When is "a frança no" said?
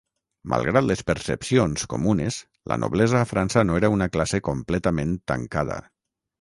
3.21-3.79